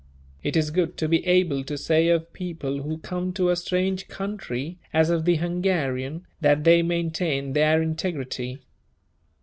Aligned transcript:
It 0.41 0.57
is 0.57 0.71
good 0.71 0.97
to 0.97 1.07
be 1.07 1.23
able 1.27 1.63
to 1.65 1.77
say 1.77 2.07
of 2.07 2.33
people 2.33 2.81
who 2.81 2.97
come 2.97 3.31
to 3.33 3.49
a 3.51 3.55
strange 3.55 4.07
country, 4.07 4.79
as 4.91 5.11
of 5.11 5.25
the 5.25 5.35
Hungarian, 5.35 6.25
that 6.39 6.63
they 6.63 6.81
maintain 6.81 7.53
their 7.53 7.83
integrity. 7.83 8.61